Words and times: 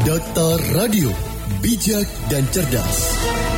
Data 0.00 0.56
Radio, 0.72 1.12
bijak 1.60 2.08
dan 2.32 2.44
cerdas. 2.48 3.49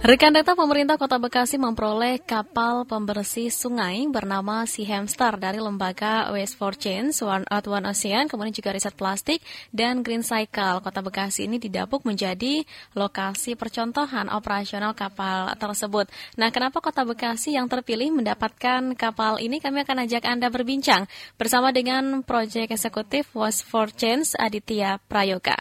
Rekan 0.00 0.32
data 0.32 0.56
pemerintah 0.56 0.96
Kota 0.96 1.20
Bekasi 1.20 1.60
memperoleh 1.60 2.24
kapal 2.24 2.88
pembersih 2.88 3.52
sungai 3.52 4.08
bernama 4.08 4.64
Sea 4.64 4.96
Hamster 4.96 5.36
dari 5.36 5.60
lembaga 5.60 6.32
Waste 6.32 6.56
for 6.56 6.72
Change, 6.72 7.20
One 7.20 7.44
Earth 7.52 7.68
One 7.68 7.84
Ocean, 7.84 8.24
kemudian 8.24 8.56
juga 8.56 8.72
riset 8.72 8.96
plastik 8.96 9.44
dan 9.76 10.00
Green 10.00 10.24
Cycle. 10.24 10.80
Kota 10.80 11.04
Bekasi 11.04 11.44
ini 11.44 11.60
didapuk 11.60 12.08
menjadi 12.08 12.64
lokasi 12.96 13.60
percontohan 13.60 14.32
operasional 14.32 14.96
kapal 14.96 15.52
tersebut. 15.60 16.08
Nah, 16.40 16.48
kenapa 16.48 16.80
Kota 16.80 17.04
Bekasi 17.04 17.60
yang 17.60 17.68
terpilih 17.68 18.08
mendapatkan 18.08 18.96
kapal 18.96 19.36
ini? 19.36 19.60
Kami 19.60 19.84
akan 19.84 20.08
ajak 20.08 20.24
Anda 20.24 20.48
berbincang 20.48 21.12
bersama 21.36 21.76
dengan 21.76 22.24
Proyek 22.24 22.72
Eksekutif 22.72 23.36
Waste 23.36 23.68
for 23.68 23.92
Change 23.92 24.32
Aditya 24.40 24.96
Prayoga. 25.12 25.60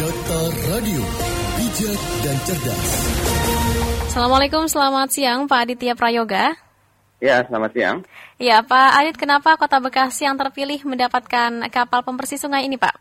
Data 0.00 0.40
Radio 0.72 1.29
bijak 1.70 2.02
dan 2.26 2.36
cerdas. 2.42 2.88
Assalamualaikum, 4.10 4.66
selamat 4.66 5.08
siang 5.14 5.46
Pak 5.46 5.70
Aditya 5.70 5.94
Prayoga. 5.94 6.58
Ya, 7.22 7.46
selamat 7.46 7.70
siang. 7.70 7.96
Ya, 8.42 8.58
Pak 8.66 8.90
Adit, 8.98 9.14
kenapa 9.14 9.54
Kota 9.54 9.78
Bekasi 9.78 10.26
yang 10.26 10.34
terpilih 10.34 10.82
mendapatkan 10.82 11.70
kapal 11.70 12.02
pembersih 12.02 12.42
sungai 12.42 12.66
ini, 12.66 12.74
Pak? 12.74 12.98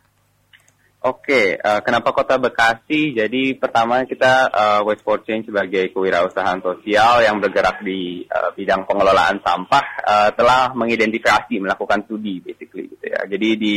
Oke, 1.01 1.57
uh, 1.57 1.81
kenapa 1.81 2.13
Kota 2.13 2.37
Bekasi? 2.37 3.17
Jadi 3.17 3.57
pertama 3.57 4.05
kita 4.05 4.53
uh, 4.53 4.79
Waste 4.85 5.01
for 5.01 5.25
Change 5.25 5.49
sebagai 5.49 5.89
kewirausahaan 5.89 6.61
sosial 6.61 7.25
yang 7.25 7.41
bergerak 7.41 7.81
di 7.81 8.21
uh, 8.29 8.53
bidang 8.53 8.85
pengelolaan 8.85 9.41
sampah 9.41 9.85
uh, 10.05 10.29
telah 10.37 10.77
mengidentifikasi 10.77 11.57
melakukan 11.57 12.05
studi 12.05 12.37
basically 12.45 12.85
gitu 12.85 13.05
ya. 13.09 13.25
Jadi 13.25 13.49
di 13.57 13.75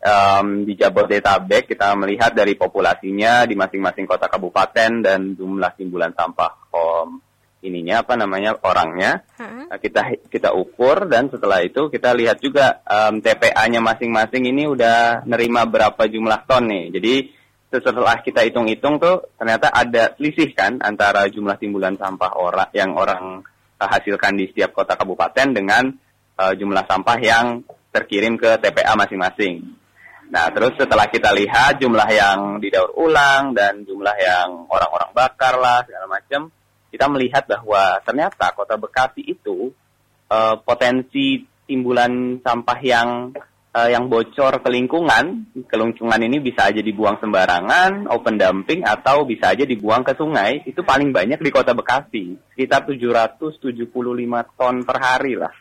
um, 0.00 0.64
di 0.64 0.74
Jabodetabek 0.76 1.70
kita 1.70 1.92
melihat 1.96 2.32
dari 2.32 2.56
populasinya 2.56 3.44
di 3.44 3.54
masing-masing 3.54 4.08
kota 4.08 4.26
kabupaten 4.26 5.04
dan 5.04 5.36
jumlah 5.36 5.72
timbulan 5.76 6.12
sampah 6.16 6.72
um, 6.72 7.20
ininya 7.60 8.00
apa 8.00 8.16
namanya 8.16 8.56
orangnya 8.64 9.20
hmm. 9.36 9.68
kita 9.76 10.28
kita 10.32 10.56
ukur 10.56 11.04
dan 11.04 11.28
setelah 11.28 11.60
itu 11.60 11.92
kita 11.92 12.16
lihat 12.16 12.40
juga 12.40 12.80
um, 12.88 13.20
TPA-nya 13.20 13.84
masing-masing 13.84 14.48
ini 14.48 14.64
udah 14.64 15.28
nerima 15.28 15.68
berapa 15.68 16.08
jumlah 16.08 16.48
ton 16.48 16.64
nih 16.72 16.88
jadi 16.96 17.14
setelah 17.70 18.18
kita 18.24 18.42
hitung-hitung 18.42 18.98
tuh 18.98 19.30
ternyata 19.38 19.70
ada 19.70 20.16
selisih 20.18 20.50
kan 20.56 20.82
antara 20.82 21.30
jumlah 21.30 21.54
timbulan 21.60 21.94
sampah 21.94 22.34
orang 22.34 22.72
yang 22.74 22.96
orang 22.96 23.44
uh, 23.78 23.88
hasilkan 23.88 24.40
di 24.40 24.48
setiap 24.50 24.72
kota 24.74 24.96
kabupaten 24.96 25.54
dengan 25.54 25.92
uh, 26.40 26.52
jumlah 26.56 26.84
sampah 26.88 27.18
yang 27.20 27.62
terkirim 27.90 28.38
ke 28.38 28.58
TPA 28.62 28.94
masing-masing. 28.94 29.79
Nah, 30.30 30.46
terus 30.54 30.78
setelah 30.78 31.10
kita 31.10 31.34
lihat 31.34 31.82
jumlah 31.82 32.06
yang 32.06 32.62
didaur 32.62 32.94
ulang 32.94 33.50
dan 33.50 33.82
jumlah 33.82 34.14
yang 34.14 34.70
orang-orang 34.70 35.10
bakar 35.10 35.58
lah 35.58 35.82
segala 35.82 36.06
macam, 36.06 36.54
kita 36.94 37.06
melihat 37.10 37.50
bahwa 37.50 37.98
ternyata 38.06 38.54
Kota 38.54 38.78
Bekasi 38.78 39.26
itu 39.26 39.74
uh, 40.30 40.54
potensi 40.62 41.42
timbulan 41.66 42.38
sampah 42.46 42.78
yang 42.78 43.34
uh, 43.74 43.88
yang 43.90 44.06
bocor 44.06 44.62
ke 44.62 44.70
lingkungan, 44.70 45.50
ke 45.66 45.74
lingkungan 45.74 46.22
ini 46.22 46.38
bisa 46.38 46.70
aja 46.70 46.78
dibuang 46.78 47.18
sembarangan, 47.18 48.06
open 48.06 48.38
dumping 48.38 48.86
atau 48.86 49.26
bisa 49.26 49.50
aja 49.50 49.66
dibuang 49.66 50.06
ke 50.06 50.14
sungai, 50.14 50.62
itu 50.62 50.86
paling 50.86 51.10
banyak 51.10 51.42
di 51.42 51.50
Kota 51.50 51.74
Bekasi, 51.74 52.38
sekitar 52.54 52.86
775 52.86 53.90
ton 54.54 54.86
per 54.86 54.96
hari 55.02 55.34
lah. 55.34 55.54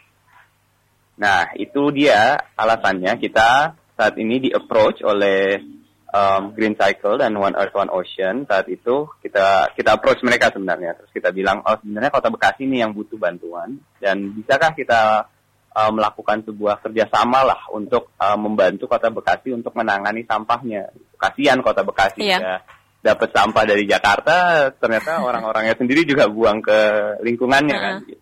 Nah, 1.19 1.51
itu 1.57 1.89
dia 1.89 2.37
alasannya 2.53 3.17
kita 3.17 3.75
saat 3.99 4.15
ini 4.15 4.39
di 4.39 4.49
approach 4.55 5.03
oleh 5.03 5.59
um, 6.07 6.55
Green 6.55 6.79
Cycle 6.79 7.19
dan 7.19 7.35
One 7.35 7.51
Earth 7.59 7.75
One 7.75 7.91
Ocean. 7.91 8.47
Saat 8.47 8.71
itu 8.71 9.11
kita 9.19 9.75
kita 9.75 9.99
approach 9.99 10.23
mereka 10.23 10.55
sebenarnya. 10.55 10.95
Terus 10.95 11.11
kita 11.11 11.29
bilang 11.35 11.59
oh 11.67 11.75
sebenarnya 11.75 12.11
kota 12.15 12.31
Bekasi 12.31 12.63
ini 12.63 12.79
yang 12.79 12.95
butuh 12.95 13.19
bantuan. 13.19 13.75
Dan 13.99 14.31
bisakah 14.33 14.71
kita 14.71 15.27
uh, 15.75 15.91
melakukan 15.91 16.47
sebuah 16.47 16.79
kerjasama 16.79 17.43
lah 17.43 17.61
untuk 17.75 18.15
uh, 18.17 18.39
membantu 18.39 18.87
kota 18.87 19.11
Bekasi 19.11 19.51
untuk 19.51 19.75
menangani 19.75 20.23
sampahnya. 20.23 20.89
Kasihan 21.19 21.59
kota 21.59 21.83
Bekasi 21.83 22.23
yeah. 22.23 22.39
ya. 22.39 22.57
Dapat 22.99 23.31
sampah 23.31 23.63
dari 23.63 23.87
Jakarta, 23.87 24.67
ternyata 24.75 25.19
orang-orangnya 25.27 25.71
sendiri 25.79 26.03
juga 26.03 26.27
buang 26.27 26.59
ke 26.59 26.79
lingkungannya 27.23 27.75
uh 27.75 27.83
kan 27.83 27.95
gitu. 28.03 28.18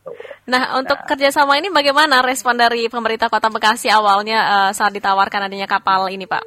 Nah, 0.48 0.80
untuk 0.80 0.96
nah. 0.96 1.06
kerjasama 1.06 1.60
ini 1.60 1.68
bagaimana 1.68 2.24
respon 2.24 2.56
dari 2.56 2.88
pemerintah 2.88 3.28
Kota 3.28 3.52
Bekasi 3.52 3.92
awalnya 3.92 4.40
uh, 4.48 4.72
saat 4.72 4.96
ditawarkan 4.96 5.52
adanya 5.52 5.68
kapal 5.68 6.08
ini, 6.08 6.24
Pak? 6.24 6.44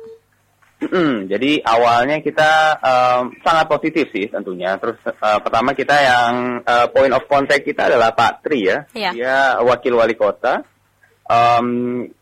Mm-hmm. 0.80 1.28
Jadi 1.28 1.60
awalnya 1.60 2.24
kita 2.24 2.80
um, 2.80 3.36
sangat 3.44 3.68
positif 3.68 4.08
sih 4.08 4.32
tentunya. 4.32 4.80
Terus 4.80 4.96
uh, 5.04 5.38
pertama 5.44 5.76
kita 5.76 5.92
yang 5.92 6.64
uh, 6.64 6.88
point 6.88 7.12
of 7.12 7.28
contact 7.28 7.68
kita 7.68 7.92
adalah 7.92 8.16
Pak 8.16 8.40
Tri 8.40 8.64
ya, 8.64 8.88
yeah. 8.96 9.12
dia 9.12 9.36
wakil 9.60 10.00
wali 10.00 10.16
kota 10.16 10.64
um, 11.30 11.66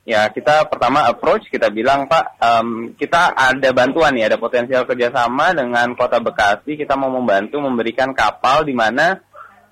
ya 0.05 0.28
kita 0.28 0.69
pertama 0.69 1.09
approach 1.09 1.49
kita 1.49 1.72
bilang 1.72 2.05
Pak 2.06 2.25
um, 2.38 2.93
kita 2.94 3.33
ada 3.33 3.72
bantuan 3.72 4.12
nih 4.12 4.28
ada 4.28 4.37
potensial 4.37 4.84
kerjasama 4.84 5.56
dengan 5.56 5.97
Kota 5.97 6.21
Bekasi 6.21 6.77
kita 6.77 6.94
mau 6.94 7.09
membantu 7.09 7.59
memberikan 7.65 8.12
kapal 8.12 8.69
di 8.69 8.77
mana 8.77 9.17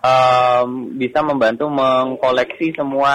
um, 0.06 0.94
bisa 0.94 1.27
membantu 1.27 1.67
mengkoleksi 1.67 2.78
semua 2.78 3.15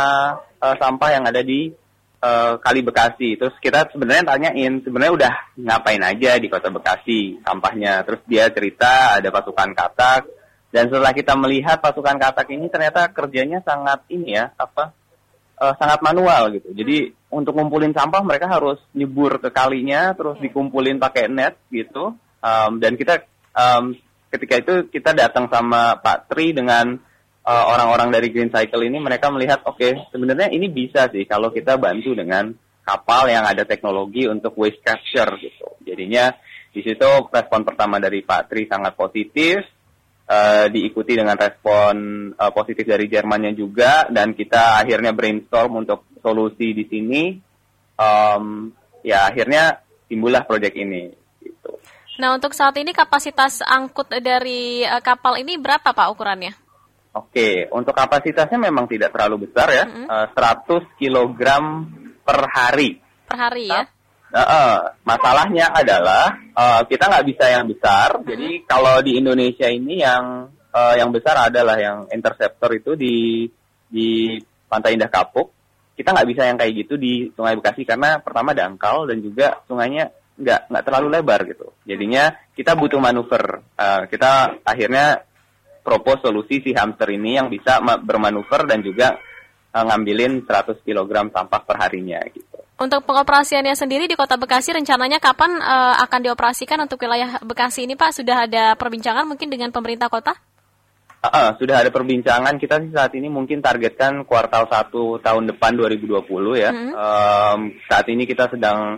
uh, 0.60 0.76
sampah 0.76 1.10
yang 1.16 1.24
ada 1.24 1.40
di 1.40 1.72
uh, 2.20 2.60
Kali 2.60 2.82
Bekasi 2.84 3.40
terus 3.40 3.56
kita 3.64 3.88
sebenarnya 3.96 4.36
tanyain 4.36 4.84
sebenarnya 4.84 5.14
udah 5.16 5.34
ngapain 5.56 6.04
aja 6.04 6.36
di 6.36 6.52
Kota 6.52 6.68
Bekasi 6.68 7.40
sampahnya 7.40 8.04
terus 8.04 8.20
dia 8.28 8.52
cerita 8.52 9.24
ada 9.24 9.32
pasukan 9.32 9.72
katak 9.72 10.28
dan 10.72 10.92
setelah 10.92 11.16
kita 11.16 11.36
melihat 11.40 11.80
pasukan 11.80 12.20
katak 12.20 12.52
ini 12.52 12.68
ternyata 12.68 13.08
kerjanya 13.12 13.64
sangat 13.64 14.04
ini 14.12 14.36
ya 14.36 14.52
apa 14.60 14.96
uh, 15.62 15.74
sangat 15.78 16.02
manual 16.02 16.50
gitu. 16.58 16.74
Jadi 16.74 17.14
untuk 17.30 17.54
ngumpulin 17.54 17.94
sampah 17.94 18.26
mereka 18.26 18.50
harus 18.50 18.82
nyebur 18.98 19.38
ke 19.38 19.54
kalinya, 19.54 20.18
terus 20.18 20.42
dikumpulin 20.42 20.98
pakai 20.98 21.30
net 21.30 21.56
gitu. 21.70 22.18
Um, 22.42 22.82
dan 22.82 22.98
kita 22.98 23.22
um, 23.54 23.94
ketika 24.32 24.56
itu 24.58 24.74
kita 24.88 25.12
datang 25.12 25.52
sama 25.52 26.00
Pak 26.00 26.32
Tri 26.32 26.56
dengan 26.56 26.96
uh, 27.44 27.66
orang-orang 27.68 28.10
dari 28.16 28.32
Green 28.32 28.50
Cycle 28.50 28.88
ini, 28.88 28.98
mereka 28.98 29.28
melihat 29.30 29.62
oke 29.68 29.78
okay, 29.78 29.92
sebenarnya 30.10 30.48
ini 30.50 30.72
bisa 30.72 31.12
sih 31.12 31.28
kalau 31.28 31.52
kita 31.52 31.76
bantu 31.76 32.16
dengan 32.16 32.56
kapal 32.82 33.30
yang 33.30 33.46
ada 33.46 33.68
teknologi 33.68 34.26
untuk 34.26 34.58
waste 34.58 34.82
capture 34.82 35.38
gitu. 35.38 35.68
Jadinya 35.86 36.34
di 36.72 36.82
situ 36.82 37.10
respon 37.30 37.62
pertama 37.68 38.00
dari 38.00 38.24
Pak 38.24 38.48
Tri 38.48 38.66
sangat 38.66 38.96
positif 38.96 39.60
uh, 40.26 40.66
diikuti 40.72 41.20
dengan 41.20 41.36
respon 41.36 41.96
uh, 42.32 42.52
positif 42.56 42.88
dari 42.88 43.12
Jermannya 43.12 43.52
juga 43.54 44.08
dan 44.08 44.32
kita 44.32 44.80
akhirnya 44.80 45.12
brainstorm 45.12 45.84
untuk 45.84 46.08
solusi 46.24 46.72
di 46.72 46.86
sini 46.88 47.24
um, 48.00 48.72
ya 49.04 49.28
akhirnya 49.28 49.84
timbullah 50.08 50.48
proyek 50.48 50.74
ini. 50.80 51.21
Nah 52.22 52.38
untuk 52.38 52.54
saat 52.54 52.78
ini 52.78 52.94
kapasitas 52.94 53.66
angkut 53.66 54.14
dari 54.22 54.86
uh, 54.86 55.02
kapal 55.02 55.42
ini 55.42 55.58
berapa 55.58 55.90
Pak 55.90 56.08
ukurannya? 56.14 56.54
Oke, 57.18 57.66
untuk 57.74 57.98
kapasitasnya 57.98 58.62
memang 58.62 58.86
tidak 58.86 59.10
terlalu 59.10 59.50
besar 59.50 59.68
ya, 59.74 59.84
mm 59.90 60.06
-hmm. 60.06 60.08
uh, 60.08 60.28
100 60.32 61.02
kg 61.02 61.42
per 62.22 62.40
hari. 62.54 63.02
Per 63.26 63.36
hari 63.42 63.74
ya? 63.74 63.90
Nah, 64.32 64.46
uh, 64.48 64.80
masalahnya 65.04 65.74
adalah 65.76 66.32
uh, 66.56 66.82
kita 66.88 67.10
nggak 67.10 67.26
bisa 67.26 67.46
yang 67.52 67.66
besar. 67.68 68.16
Hmm. 68.16 68.24
Jadi 68.24 68.64
kalau 68.64 69.04
di 69.04 69.20
Indonesia 69.20 69.68
ini 69.68 70.00
yang 70.00 70.48
uh, 70.72 70.94
yang 70.96 71.12
besar 71.12 71.52
adalah 71.52 71.76
yang 71.76 72.08
interceptor 72.14 72.72
itu 72.72 72.96
di 72.96 73.44
di 73.92 74.40
Pantai 74.72 74.96
Indah 74.96 75.12
Kapuk. 75.12 75.52
Kita 75.98 76.16
nggak 76.16 76.30
bisa 76.32 76.48
yang 76.48 76.56
kayak 76.56 76.74
gitu 76.86 76.96
di 76.96 77.28
Sungai 77.36 77.60
Bekasi 77.60 77.84
karena 77.84 78.24
pertama 78.24 78.56
dangkal 78.56 79.04
dan 79.12 79.20
juga 79.20 79.60
sungainya 79.68 80.08
nggak 80.42 80.74
nggak 80.74 80.84
terlalu 80.84 81.08
lebar 81.14 81.40
gitu. 81.46 81.72
Jadinya 81.86 82.34
kita 82.58 82.74
butuh 82.74 82.98
manuver. 82.98 83.62
Uh, 83.78 84.10
kita 84.10 84.62
akhirnya 84.66 85.22
propose 85.82 86.26
solusi 86.26 86.62
si 86.62 86.72
hamster 86.74 87.10
ini 87.14 87.38
yang 87.38 87.50
bisa 87.50 87.82
bermanuver 88.02 88.66
dan 88.70 88.86
juga 88.86 89.18
uh, 89.74 89.84
ngambilin 89.86 90.46
100 90.46 90.82
kg 90.86 91.12
sampah 91.32 91.62
per 91.62 91.76
harinya 91.82 92.22
gitu. 92.30 92.58
Untuk 92.82 93.06
pengoperasiannya 93.06 93.78
sendiri 93.78 94.10
di 94.10 94.18
Kota 94.18 94.42
Bekasi 94.42 94.74
rencananya 94.74 95.22
kapan 95.22 95.62
uh, 95.62 96.02
akan 96.02 96.20
dioperasikan 96.26 96.82
untuk 96.82 96.98
wilayah 97.06 97.38
Bekasi 97.46 97.86
ini 97.86 97.94
Pak? 97.94 98.10
Sudah 98.18 98.50
ada 98.50 98.74
perbincangan 98.74 99.30
mungkin 99.30 99.54
dengan 99.54 99.70
pemerintah 99.70 100.10
kota? 100.10 100.34
Uh, 101.22 101.30
uh, 101.30 101.48
sudah 101.62 101.86
ada 101.86 101.94
perbincangan 101.94 102.58
kita 102.58 102.82
sih 102.82 102.90
saat 102.90 103.14
ini 103.14 103.30
mungkin 103.30 103.62
targetkan 103.62 104.26
kuartal 104.26 104.66
1 104.66 104.90
tahun 105.22 105.44
depan 105.54 105.78
2020 105.78 106.26
ya. 106.58 106.74
Hmm. 106.74 106.92
Um, 106.98 107.60
saat 107.86 108.10
ini 108.10 108.26
kita 108.26 108.50
sedang 108.50 108.98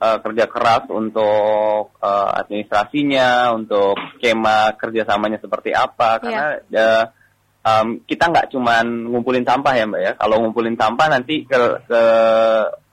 uh, 0.00 0.18
kerja 0.20 0.44
keras 0.48 0.84
untuk 0.92 1.96
uh, 2.00 2.30
administrasinya, 2.36 3.52
untuk 3.56 3.96
skema 4.16 4.74
kerjasamanya 4.76 5.40
seperti 5.40 5.72
apa, 5.72 6.20
karena 6.20 6.46
yeah. 6.68 7.02
uh, 7.02 7.04
um, 7.66 7.88
kita 8.06 8.30
nggak 8.30 8.54
cuman 8.54 9.10
ngumpulin 9.10 9.42
sampah 9.42 9.74
ya 9.74 9.84
mbak 9.90 10.00
ya. 10.02 10.12
Kalau 10.14 10.36
ngumpulin 10.44 10.78
sampah 10.78 11.06
nanti 11.10 11.42
ke, 11.42 11.58
ke 11.88 12.02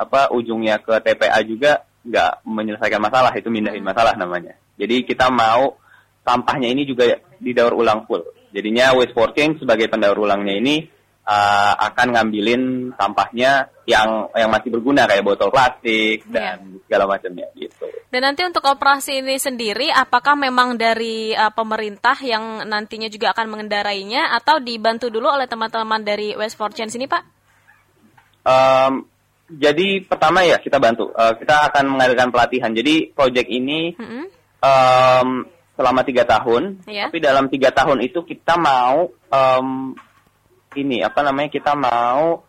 apa 0.02 0.34
ujungnya 0.34 0.82
ke 0.82 0.98
TPA 1.04 1.40
juga 1.46 1.86
nggak 2.04 2.44
menyelesaikan 2.44 3.00
masalah 3.00 3.32
itu 3.38 3.48
mindahin 3.48 3.86
masalah 3.86 4.18
namanya. 4.18 4.58
Jadi 4.76 5.06
kita 5.08 5.30
mau 5.30 5.78
sampahnya 6.26 6.72
ini 6.74 6.84
juga 6.84 7.20
didaur 7.38 7.78
ulang 7.78 8.10
full. 8.10 8.24
Jadinya 8.54 8.94
waste 8.98 9.16
for 9.18 9.34
change 9.34 9.62
sebagai 9.62 9.90
pendaur 9.90 10.18
ulangnya 10.18 10.54
ini 10.58 10.86
uh, 11.24 11.74
akan 11.92 12.08
ngambilin 12.16 12.64
sampahnya 12.96 13.72
yang 13.84 14.32
yang 14.32 14.48
masih 14.52 14.72
berguna 14.72 15.04
kayak 15.08 15.28
botol 15.28 15.52
plastik 15.52 16.24
Iya. 16.28 16.32
dan 16.32 16.80
segala 16.88 17.04
macamnya 17.08 17.48
gitu. 17.56 17.88
Dan 18.08 18.22
nanti 18.24 18.46
untuk 18.46 18.64
operasi 18.64 19.26
ini 19.26 19.36
sendiri, 19.42 19.90
apakah 19.90 20.38
memang 20.38 20.78
dari 20.78 21.34
uh, 21.34 21.52
pemerintah 21.52 22.16
yang 22.22 22.64
nantinya 22.68 23.10
juga 23.10 23.34
akan 23.34 23.50
mengendarainya 23.50 24.38
atau 24.38 24.62
dibantu 24.62 25.10
dulu 25.10 25.28
oleh 25.34 25.50
teman-teman 25.50 26.04
dari 26.06 26.38
West 26.38 26.56
for 26.56 26.70
Change 26.72 26.96
ini, 26.96 27.10
Pak? 27.10 27.24
Um, 28.44 29.08
jadi 29.50 30.04
pertama 30.06 30.44
ya 30.46 30.60
kita 30.60 30.78
bantu. 30.80 31.12
Uh, 31.12 31.36
kita 31.40 31.72
akan 31.74 31.98
mengadakan 31.98 32.30
pelatihan. 32.32 32.72
Jadi 32.72 33.12
project 33.12 33.50
ini 33.50 33.96
Mm-mm. 33.98 34.24
um, 34.62 35.28
selama 35.74 36.02
tiga 36.06 36.24
tahun. 36.24 36.86
Iya. 36.86 37.10
Tapi 37.10 37.20
dalam 37.20 37.50
tiga 37.50 37.74
tahun 37.74 38.06
itu 38.06 38.22
kita 38.24 38.56
mau 38.62 39.10
um, 39.10 39.98
ini 40.78 41.02
apa 41.04 41.22
namanya 41.22 41.50
kita 41.54 41.74
mau 41.74 42.42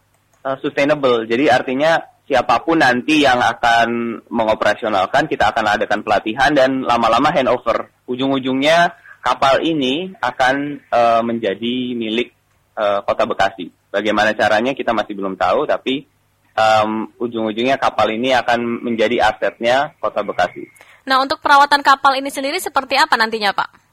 uh, 0.45 0.57
sustainable. 0.61 1.25
Jadi 1.25 1.49
artinya 1.49 2.01
siapa 2.25 2.61
pun 2.65 2.81
nanti 2.81 3.25
yang 3.25 3.41
akan 3.41 4.21
mengoperasionalkan 4.29 5.29
kita 5.29 5.53
akan 5.53 5.77
adakan 5.77 6.01
pelatihan 6.01 6.53
dan 6.53 6.85
lama-lama 6.85 7.33
handover. 7.33 7.93
Ujung-ujungnya 8.09 8.97
kapal 9.25 9.65
ini 9.65 10.13
akan 10.21 10.85
uh, 10.93 11.23
menjadi 11.25 11.97
milik 11.97 12.33
uh, 12.77 13.01
Kota 13.05 13.25
Bekasi. 13.25 13.73
Bagaimana 13.89 14.37
caranya 14.37 14.75
kita 14.75 14.91
masih 14.93 15.15
belum 15.17 15.39
tahu 15.39 15.65
tapi 15.71 16.05
um, 16.57 17.11
ujung-ujungnya 17.19 17.77
kapal 17.77 18.11
ini 18.11 18.35
akan 18.35 18.83
menjadi 18.83 19.31
asetnya 19.31 19.95
Kota 19.99 20.23
Bekasi. 20.23 20.67
Nah, 21.05 21.21
untuk 21.21 21.39
perawatan 21.45 21.85
kapal 21.85 22.17
ini 22.17 22.33
sendiri 22.33 22.57
seperti 22.57 22.97
apa 22.97 23.21
nantinya, 23.21 23.53
Pak? 23.53 23.84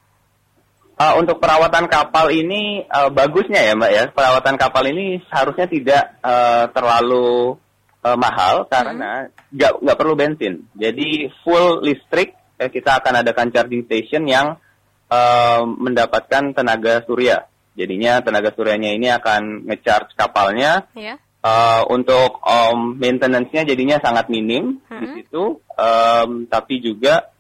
Uh, 1.02 1.18
untuk 1.18 1.42
perawatan 1.42 1.90
kapal 1.90 2.30
ini 2.30 2.86
uh, 2.86 3.10
bagusnya 3.10 3.58
ya 3.58 3.74
mbak 3.74 3.90
ya. 3.90 4.04
Perawatan 4.14 4.54
kapal 4.62 4.86
ini 4.94 5.18
seharusnya 5.26 5.66
tidak 5.66 6.04
uh, 6.22 6.70
terlalu 6.70 7.58
uh, 8.06 8.18
mahal 8.22 8.70
karena 8.70 9.26
nggak 9.50 9.82
nggak 9.82 9.98
perlu 9.98 10.14
bensin. 10.14 10.70
Jadi 10.78 11.26
full 11.42 11.82
listrik 11.82 12.38
eh, 12.62 12.70
kita 12.70 13.02
akan 13.02 13.26
adakan 13.26 13.50
charging 13.50 13.82
station 13.90 14.30
yang 14.30 14.62
uh, 15.10 15.62
mendapatkan 15.66 16.54
tenaga 16.54 17.02
surya. 17.10 17.50
Jadinya 17.74 18.22
tenaga 18.22 18.54
suryanya 18.54 18.94
ini 18.94 19.10
akan 19.10 19.66
ngecharge 19.66 20.14
kapalnya. 20.14 20.86
Ya. 20.94 21.18
Uh, 21.42 21.82
untuk 21.90 22.38
um, 22.46 23.02
maintenance-nya 23.02 23.66
jadinya 23.66 23.98
sangat 23.98 24.30
minim 24.30 24.78
di 24.86 24.94
Mhm. 25.10 25.14
situ, 25.18 25.44
Um, 25.82 26.46
tapi 26.46 26.78
juga 26.78 27.34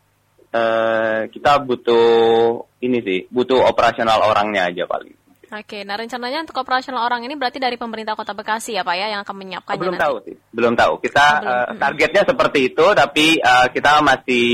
uh, 0.53 1.27
kita 1.31 1.63
butuh 1.63 2.07
ini 2.83 3.00
sih, 3.03 3.19
butuh 3.31 3.63
operasional 3.65 4.24
orangnya 4.27 4.68
aja 4.71 4.86
paling. 4.88 5.15
Oke, 5.51 5.83
nah 5.83 6.00
rencananya 6.00 6.48
untuk 6.48 6.63
operasional 6.63 7.03
orang 7.03 7.27
ini 7.27 7.36
berarti 7.36 7.59
dari 7.59 7.75
pemerintah 7.75 8.15
Kota 8.15 8.31
Bekasi 8.31 8.71
ya, 8.71 8.88
Pak 8.88 8.95
ya, 8.95 9.12
yang 9.12 9.27
akan 9.27 9.36
Oh, 9.36 9.39
menyiapkannya 9.44 9.81
belum 9.83 9.95
nanti. 10.00 10.06
tahu 10.07 10.15
sih, 10.24 10.36
belum 10.56 10.74
tahu. 10.80 10.94
Kita 11.03 11.25
Oh, 11.27 11.39
belum. 11.44 11.51
uh, 11.51 11.71
targetnya 11.75 12.24
seperti 12.24 12.59
itu, 12.71 12.86
tapi 12.95 13.25
uh, 13.44 13.68
kita 13.68 13.92
masih 14.00 14.48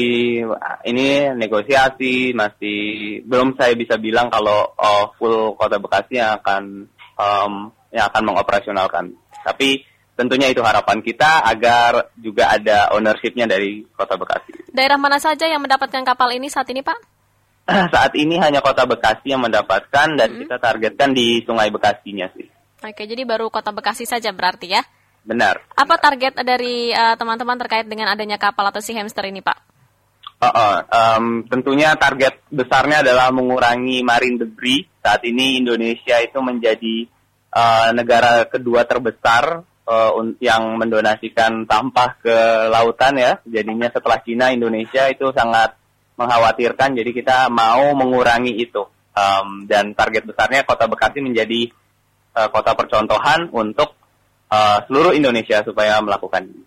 ini 0.89 1.07
negosiasi, 1.38 2.33
masih 2.33 2.77
belum 3.29 3.53
saya 3.61 3.77
bisa 3.77 4.01
bilang 4.01 4.33
kalau 4.33 4.73
uh, 4.73 5.13
full 5.21 5.53
Kota 5.53 5.77
Bekasi 5.77 6.17
yang 6.17 6.41
akan 6.41 6.89
um, 7.13 7.53
yang 7.94 8.09
akan 8.09 8.23
mengoperasionalkan. 8.33 9.13
Tapi 9.45 9.85
tentunya 10.17 10.49
itu 10.49 10.65
harapan 10.65 10.99
kita 11.05 11.45
agar 11.45 12.09
juga 12.17 12.49
ada 12.57 12.89
ownership-nya 12.97 13.45
dari 13.45 13.85
Kota 13.93 14.17
Bekasi. 14.17 14.73
Daerah 14.73 14.97
mana 14.97 15.21
saja 15.21 15.45
yang 15.45 15.61
mendapatkan 15.61 16.01
kapal 16.01 16.33
ini 16.33 16.49
saat 16.49 16.65
ini, 16.73 16.81
Pak? 16.81 16.97
Saat 17.93 18.15
ini 18.15 18.39
hanya 18.39 18.63
Kota 18.63 18.87
Bekasi 18.87 19.35
yang 19.35 19.43
mendapatkan 19.43 20.15
dan 20.15 20.27
Mm-mm. 20.31 20.39
kita 20.47 20.55
targetkan 20.55 21.11
di 21.11 21.43
Sungai 21.43 21.67
Bekasinya 21.67 22.31
sih. 22.31 22.47
Oke, 22.79 23.03
jadi 23.03 23.27
baru 23.27 23.51
Kota 23.51 23.75
Bekasi 23.75 24.07
saja 24.07 24.31
berarti 24.31 24.71
ya. 24.71 24.81
Benar. 25.27 25.59
Apa 25.75 25.99
target 25.99 26.39
dari 26.47 26.95
uh, 26.95 27.19
teman-teman 27.19 27.59
terkait 27.59 27.83
dengan 27.83 28.07
adanya 28.07 28.39
kapal 28.39 28.71
atau 28.71 28.79
si 28.79 28.95
hamster 28.95 29.27
ini, 29.27 29.43
Pak? 29.43 29.59
Oh, 30.37 30.47
oh, 30.47 30.75
em, 30.85 31.49
tentunya 31.49 31.97
target 31.97 32.45
besarnya 32.53 33.01
adalah 33.01 33.33
mengurangi 33.33 34.05
marine 34.05 34.37
debris. 34.37 34.85
Saat 35.01 35.25
ini 35.25 35.57
Indonesia 35.57 36.21
itu 36.21 36.37
menjadi 36.39 37.09
eh, 37.57 37.89
negara 37.97 38.45
kedua 38.45 38.85
terbesar 38.85 39.65
un- 39.87 40.35
yang 40.43 40.75
mendonasikan 40.75 41.63
sampah 41.63 42.09
ke 42.19 42.37
lautan 42.67 43.15
ya. 43.15 43.39
Jadinya 43.47 43.87
setelah 43.87 44.19
Cina, 44.21 44.51
Indonesia 44.51 45.07
itu 45.07 45.31
sangat 45.31 45.79
mengkhawatirkan. 46.19 46.97
Jadi 46.97 47.11
kita 47.15 47.47
mau 47.47 47.95
mengurangi 47.95 48.51
itu. 48.57 48.83
Em, 49.17 49.65
dan 49.65 49.97
target 49.97 50.29
besarnya 50.29 50.61
Kota 50.61 50.85
Bekasi 50.85 51.25
menjadi 51.25 51.73
eh, 52.37 52.49
kota 52.53 52.77
percontohan 52.77 53.49
untuk 53.49 53.97
eh, 54.53 54.77
seluruh 54.85 55.17
Indonesia 55.17 55.65
supaya 55.65 55.97
melakukan 56.05 56.45
ini. 56.45 56.61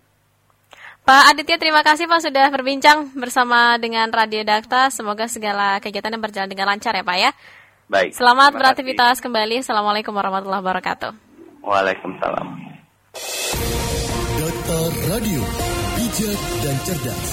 Pak 1.01 1.33
Aditya, 1.33 1.57
terima 1.57 1.81
kasih 1.81 2.05
Pak 2.05 2.21
sudah 2.21 2.45
berbincang 2.53 3.09
bersama 3.17 3.79
dengan 3.81 4.05
Radio 4.13 4.45
Dakta. 4.45 4.93
Semoga 4.93 5.25
segala 5.25 5.81
kegiatan 5.81 6.13
yang 6.13 6.21
berjalan 6.21 6.45
dengan 6.51 6.69
lancar 6.69 6.93
ya 6.93 7.01
Pak 7.01 7.17
ya. 7.17 7.31
Baik. 7.89 8.13
Selamat 8.13 8.53
beraktivitas 8.53 9.17
kembali. 9.19 9.65
Assalamualaikum 9.65 10.13
warahmatullahi 10.13 10.61
wabarakatuh. 10.61 11.11
Waalaikumsalam. 11.65 12.70
Data 13.11 14.79
Radio, 15.11 15.43
bijak 15.99 16.39
dan 16.63 16.75
cerdas. 16.87 17.29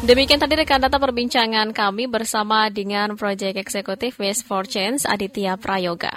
Demikian 0.00 0.40
tadi 0.40 0.56
rekan 0.56 0.80
data 0.80 0.96
perbincangan 0.96 1.76
kami 1.76 2.08
bersama 2.08 2.72
dengan 2.72 3.12
Proyek 3.12 3.60
Eksekutif 3.60 4.16
Waste 4.16 4.48
for 4.48 4.64
Change 4.64 5.04
Aditya 5.04 5.60
Prayoga. 5.60 6.16